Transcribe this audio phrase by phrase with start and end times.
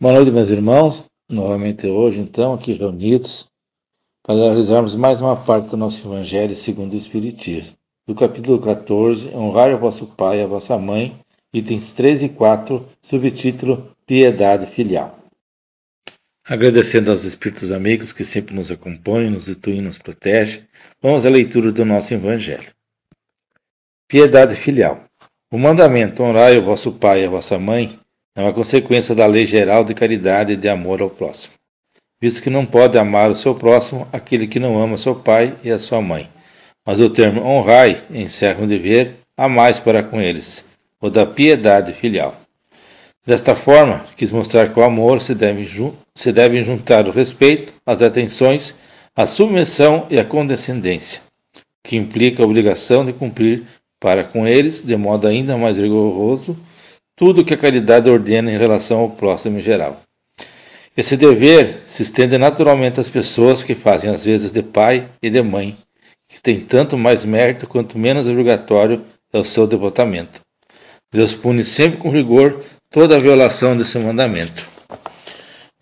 [0.00, 1.04] Boa noite, meus irmãos.
[1.30, 3.46] Novamente hoje, então, aqui reunidos
[4.24, 7.76] para realizarmos mais uma parte do nosso Evangelho segundo o Espiritismo.
[8.04, 11.18] Do capítulo 14, Honrar o vosso pai e a vossa mãe,
[11.54, 15.16] itens 3 e 4, subtítulo Piedade Filial.
[16.48, 20.66] Agradecendo aos Espíritos amigos que sempre nos acompanham, nos intuem e nos protegem,
[21.00, 22.72] vamos à leitura do nosso Evangelho.
[24.08, 25.04] Piedade Filial.
[25.52, 28.00] O mandamento Honrai o vosso pai e a vossa mãe
[28.36, 31.54] é uma consequência da lei geral de caridade e de amor ao próximo,
[32.20, 35.70] visto que não pode amar o seu próximo aquele que não ama seu pai e
[35.70, 36.28] a sua mãe.
[36.84, 40.66] Mas o termo honrai encerra um dever a mais para com eles,
[41.00, 42.34] o da piedade filial.
[43.26, 45.66] Desta forma, quis mostrar que o amor se deve,
[46.14, 48.80] se deve juntar o respeito, as atenções,
[49.16, 51.22] a submissão e a condescendência,
[51.82, 53.64] que implica a obrigação de cumprir
[53.98, 56.54] para com eles, de modo ainda mais rigoroso,
[57.16, 60.00] tudo que a caridade ordena em relação ao próximo em geral.
[60.96, 65.42] Esse dever se estende naturalmente às pessoas que fazem as vezes de pai e de
[65.42, 65.76] mãe,
[66.28, 70.40] que tem tanto mais mérito quanto menos obrigatório é o seu devotamento.
[71.12, 74.66] Deus pune sempre com rigor toda a violação desse mandamento.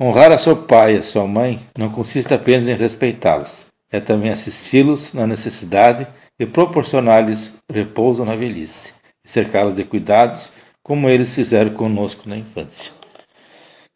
[0.01, 4.31] Honrar a seu pai e a sua mãe não consiste apenas em respeitá-los, é também
[4.31, 6.07] assisti-los na necessidade
[6.41, 10.51] e proporcionar-lhes repouso na velhice, e cercá-los de cuidados
[10.83, 12.93] como eles fizeram conosco na infância.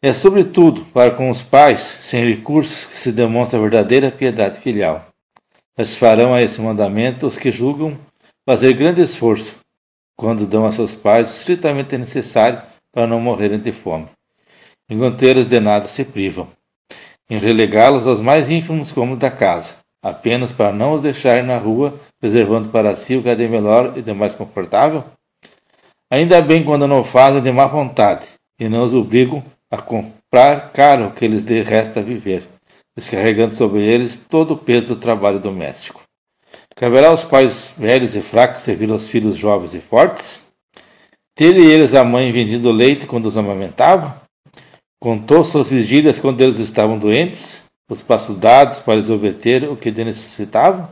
[0.01, 5.07] É sobretudo para com os pais sem recursos que se demonstra a verdadeira piedade filial.
[5.75, 7.97] Satisfarão a esse mandamento os que julgam
[8.47, 9.57] fazer grande esforço
[10.15, 14.07] quando dão a seus pais o estritamente necessário para não morrerem de fome,
[14.89, 16.47] enquanto eles de nada se privam,
[17.29, 21.93] em relegá-los aos mais ínfimos cômodos da casa, apenas para não os deixarem na rua,
[22.21, 25.03] reservando para si o que é de melhor e de mais confortável?
[26.09, 28.25] Ainda bem quando não fazem de má vontade
[28.57, 32.47] e não os obrigam a comprar caro o que lhes resta viver,
[32.95, 36.01] descarregando sobre eles todo o peso do trabalho doméstico.
[36.75, 40.47] Caberá aos pais velhos e fracos servir aos filhos jovens e fortes?
[41.35, 44.21] Teve eles a mãe vendido leite quando os amamentava?
[45.01, 47.65] Contou suas vigílias quando eles estavam doentes?
[47.89, 50.89] Os passos dados para lhes obter o que necessitavam?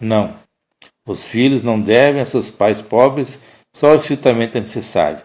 [0.00, 0.34] Não.
[1.06, 3.40] Os filhos não devem a seus pais pobres
[3.72, 5.22] só o estritamente necessário.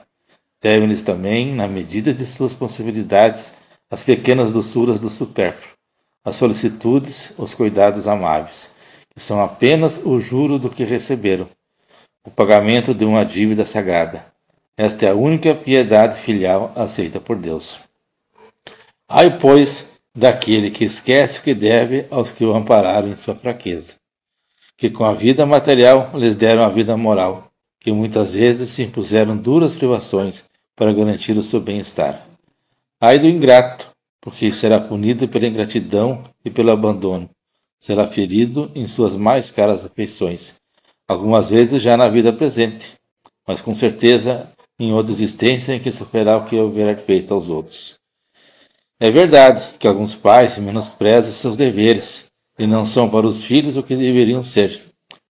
[0.61, 3.55] Devem-lhes também, na medida de suas possibilidades,
[3.89, 5.75] as pequenas doçuras do supérfluo,
[6.23, 8.71] as solicitudes, os cuidados amáveis,
[9.13, 11.47] que são apenas o juro do que receberam,
[12.23, 14.25] o pagamento de uma dívida sagrada.
[14.75, 17.79] Esta é a única piedade filial aceita por Deus.
[19.07, 23.95] Ai, pois, daquele que esquece o que deve aos que o ampararam em sua fraqueza,
[24.75, 27.46] que com a vida material lhes deram a vida moral,
[27.87, 30.43] que muitas vezes se impuseram duras privações
[30.75, 32.21] para garantir o seu bem-estar.
[32.99, 33.89] Ai do ingrato,
[34.19, 37.29] porque será punido pela ingratidão e pelo abandono.
[37.79, 40.55] Será ferido em suas mais caras afeições,
[41.07, 42.95] algumas vezes já na vida presente,
[43.47, 47.95] mas com certeza em outra existência em que superar o que houver feito aos outros.
[48.99, 52.25] É verdade que alguns pais menosprezam seus deveres
[52.59, 54.83] e não são para os filhos o que deveriam ser,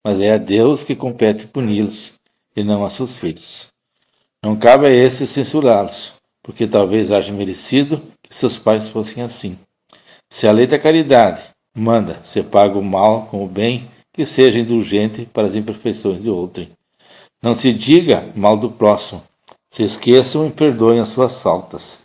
[0.06, 2.14] mas é a Deus que compete puni-los
[2.56, 3.68] e não a seus filhos.
[4.44, 9.58] Não cabe a esses censurá-los, porque talvez haja merecido que seus pais fossem assim.
[10.30, 11.41] Se a lei da caridade
[11.75, 16.30] manda se paga o mal com o bem, que seja indulgente para as imperfeições de
[16.30, 16.72] outrem.
[17.41, 19.24] Não se diga mal do próximo,
[19.70, 22.02] se esqueçam e perdoem as suas faltas.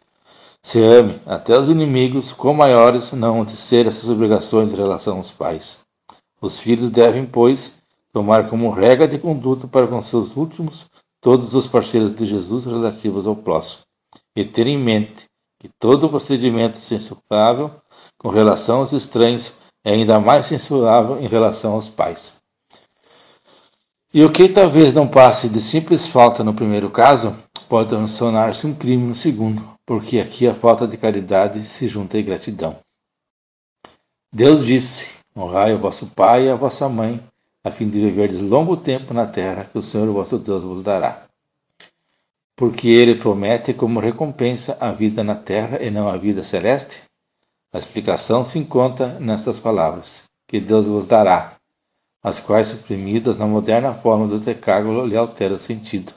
[0.63, 5.31] Se ame até os inimigos, com maiores não de ser essas obrigações em relação aos
[5.31, 5.81] pais.
[6.41, 7.78] Os filhos devem, pois,
[8.13, 10.87] tomar como regra de conduta para com seus últimos
[11.21, 13.83] todos os parceiros de Jesus relativos ao próximo,
[14.37, 15.27] e ter em mente
[15.59, 17.73] que todo procedimento censurável
[18.17, 19.55] com relação aos estranhos
[19.85, 22.37] é ainda mais censurável em relação aos pais.
[24.13, 27.37] E o que talvez não passe de simples falta no primeiro caso,
[27.69, 32.21] pode transformar-se um crime no segundo, porque aqui a falta de caridade se junta à
[32.21, 32.79] ingratidão.
[34.33, 37.23] Deus disse: Honrai o vosso pai e a vossa mãe,
[37.65, 41.27] a fim de viverdes longo tempo na terra que o Senhor vosso Deus vos dará.
[42.57, 47.03] Porque ele promete como recompensa a vida na terra e não a vida celeste?
[47.73, 51.59] A explicação se encontra nessas palavras, que Deus vos dará,
[52.23, 56.15] as quais, suprimidas na moderna forma do decágulo, lhe altera o sentido.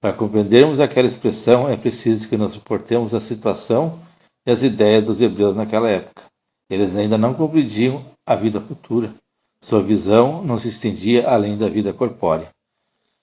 [0.00, 4.00] Para compreendermos aquela expressão, é preciso que nos suportemos a situação
[4.44, 6.24] e as ideias dos hebreus naquela época.
[6.68, 9.14] Eles ainda não compreendiam a vida futura.
[9.62, 12.50] Sua visão não se estendia além da vida corpórea.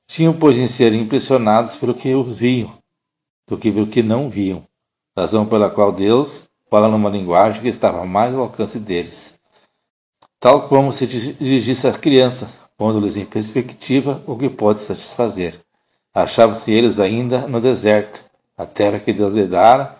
[0.08, 2.74] Tinham, pois, em ser impressionados pelo que viam,
[3.46, 4.66] do que pelo que não viam.
[5.18, 9.38] razão pela qual Deus fala numa linguagem que estava mais ao alcance deles,
[10.40, 15.60] tal como se dirigisse às crianças, pondo-lhes em perspectiva o que pode satisfazer.
[16.14, 18.24] Achavam-se eles ainda no deserto.
[18.58, 19.98] A terra que Deus lhe dara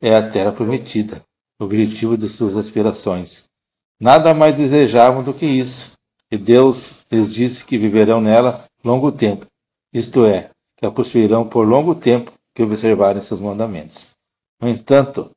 [0.00, 1.22] é a terra prometida,
[1.58, 3.50] objetivo de suas aspirações.
[4.00, 5.92] Nada mais desejavam do que isso,
[6.30, 9.46] e Deus lhes disse que viverão nela longo tempo,
[9.92, 14.12] isto é, que a possuirão por longo tempo que observarem seus mandamentos.
[14.60, 15.30] No entanto,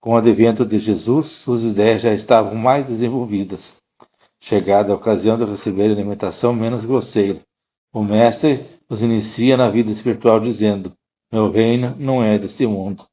[0.00, 3.76] com o advento de Jesus, suas ideias já estavam mais desenvolvidas.
[4.40, 7.40] Chegada a ocasião de receber alimentação menos grosseira,
[7.94, 10.92] o Mestre os inicia na vida espiritual dizendo:
[11.30, 13.04] Meu reino não é deste mundo.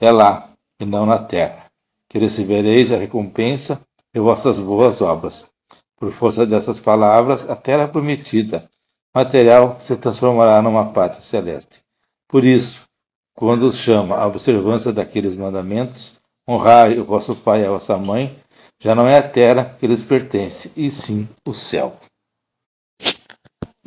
[0.00, 1.66] É lá, e não na terra,
[2.08, 3.80] que recebereis a recompensa
[4.18, 5.50] de vossas boas obras.
[5.96, 8.68] Por força dessas palavras, a terra prometida,
[9.14, 11.82] material, se transformará numa pátria celeste.
[12.26, 12.84] Por isso,
[13.32, 16.14] quando os chama à observância daqueles mandamentos,
[16.48, 18.36] honrai o vosso pai e a vossa mãe,
[18.80, 21.96] já não é a terra que lhes pertence, e sim o céu.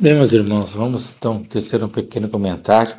[0.00, 2.96] Bem, meus irmãos, vamos então tecer um pequeno comentário,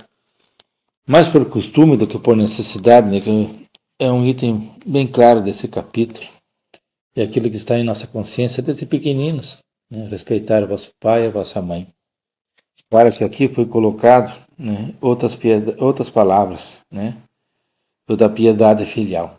[1.08, 3.68] mais por costume do que por necessidade, né, que
[4.00, 6.33] é um item bem claro desse capítulo
[7.16, 10.06] e aquilo que está em nossa consciência desde pequeninos, né?
[10.06, 11.88] respeitar o vosso pai e a vossa mãe.
[12.90, 15.38] Claro que aqui foi colocado né, outras,
[15.80, 17.18] outras palavras, né,
[18.08, 19.38] o da piedade filial.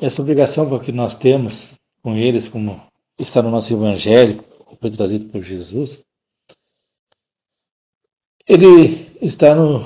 [0.00, 1.70] Essa obrigação que nós temos
[2.02, 2.80] com eles, como
[3.18, 6.02] está no nosso Evangelho, que foi trazido por Jesus,
[8.46, 9.84] ele está no,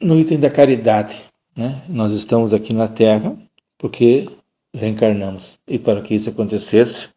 [0.00, 1.24] no item da caridade.
[1.54, 1.84] Né?
[1.88, 3.36] Nós estamos aqui na Terra
[3.76, 4.28] porque
[4.74, 5.58] reencarnamos.
[5.66, 7.08] E para que isso acontecesse,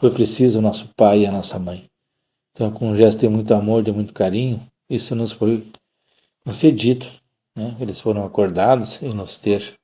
[0.00, 1.88] foi preciso o nosso pai e a nossa mãe.
[2.52, 5.66] Então, com um gesto de muito amor, de muito carinho, isso nos foi
[6.44, 7.06] concedido.
[7.56, 7.76] Né?
[7.80, 9.74] Eles foram acordados em nos ter.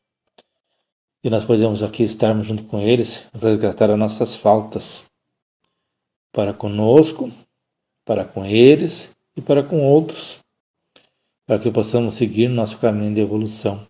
[1.23, 5.05] E nós podemos aqui estarmos junto com eles, resgatar as nossas faltas
[6.33, 7.31] para conosco,
[8.05, 10.39] para com eles e para com outros,
[11.47, 13.90] para que possamos seguir nosso caminho de evolução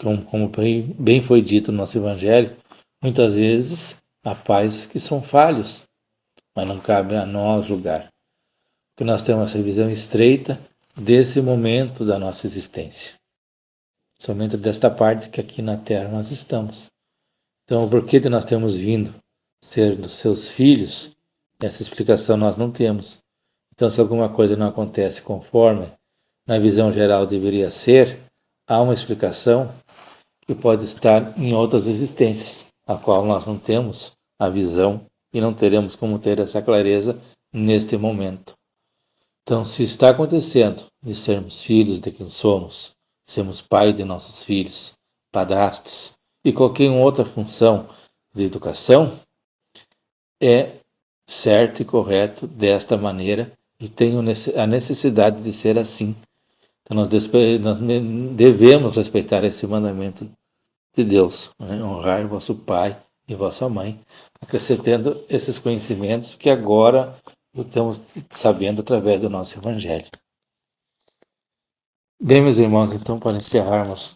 [0.00, 0.50] como, como
[0.98, 2.56] bem foi dito no nosso Evangelho,
[3.02, 5.84] muitas vezes há pais que são falhos,
[6.56, 8.08] mas não cabe a nós julgar.
[8.94, 10.58] Porque nós temos essa visão estreita
[10.96, 13.14] desse momento da nossa existência.
[14.18, 16.90] Somente desta parte que aqui na Terra nós estamos.
[17.64, 19.14] Então, o porquê de nós termos vindo
[19.62, 21.16] ser dos seus filhos,
[21.62, 23.20] essa explicação nós não temos.
[23.72, 25.86] Então, se alguma coisa não acontece conforme
[26.46, 28.18] na visão geral deveria ser,
[28.66, 29.72] há uma explicação
[30.50, 35.54] que pode estar em outras existências, a qual nós não temos a visão e não
[35.54, 37.16] teremos como ter essa clareza
[37.52, 38.54] neste momento.
[39.44, 44.94] Então, se está acontecendo de sermos filhos de quem somos, sermos pai de nossos filhos,
[45.30, 46.14] padrastos
[46.44, 47.86] e qualquer outra função
[48.34, 49.16] de educação,
[50.42, 50.68] é
[51.28, 54.16] certo e correto desta maneira e tem
[54.56, 56.16] a necessidade de ser assim.
[56.82, 57.08] Então, nós
[58.34, 60.28] devemos respeitar esse mandamento
[60.94, 61.82] de Deus, né?
[61.82, 62.96] honrar vosso pai
[63.28, 64.00] e vossa mãe,
[64.40, 67.16] acrescentando esses conhecimentos que agora
[67.54, 70.06] estamos sabendo através do nosso Evangelho.
[72.20, 74.14] Bem, meus irmãos, então, para encerrarmos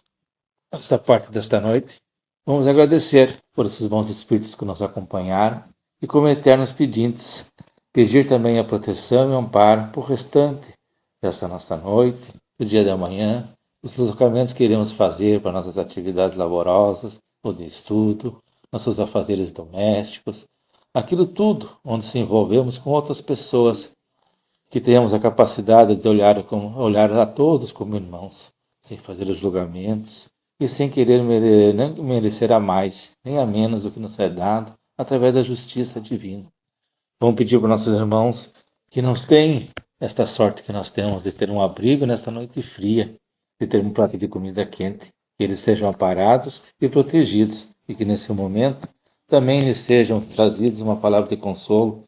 [0.71, 1.99] esta parte desta noite,
[2.45, 5.63] vamos agradecer por esses bons espíritos que nos acompanharam
[6.01, 7.47] e, como eternos pedintes,
[7.91, 10.73] pedir também a proteção e amparo por restante
[11.21, 13.54] desta nossa noite, do dia da manhã
[13.85, 20.47] os deslocamentos que iremos fazer para nossas atividades laborosas ou de estudo, nossos afazeres domésticos,
[20.91, 23.91] aquilo tudo onde se envolvemos com outras pessoas,
[24.71, 26.43] que tenhamos a capacidade de olhar,
[26.75, 28.51] olhar a todos como irmãos,
[28.81, 33.91] sem fazer os julgamentos e sem querer merecer, merecer a mais nem a menos do
[33.91, 36.47] que nos é dado através da justiça divina.
[37.21, 38.51] Vamos pedir para nossos irmãos
[38.89, 39.61] que nos tenham
[39.99, 43.15] esta sorte que nós temos de ter um abrigo nesta noite fria,
[43.59, 48.05] de ter um prato de comida quente, que eles sejam aparados e protegidos, e que
[48.05, 48.87] nesse momento
[49.27, 52.03] também lhes sejam trazidos uma palavra de consolo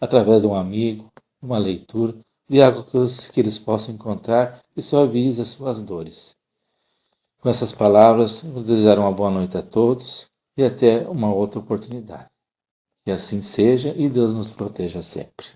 [0.00, 2.14] através de um amigo, uma leitura,
[2.48, 6.36] de algo que, os, que eles possam encontrar e suavize as suas dores.
[7.40, 12.28] Com essas palavras, vou desejar uma boa noite a todos e até uma outra oportunidade.
[13.04, 15.46] Que assim seja e Deus nos proteja sempre.